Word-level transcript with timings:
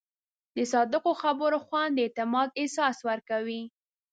د 0.55 0.57
صادقو 0.71 1.11
خبرو 1.21 1.57
خوند 1.65 1.91
د 1.95 1.99
اعتماد 2.05 2.47
احساس 2.61 2.97
ورکوي. 3.09 3.63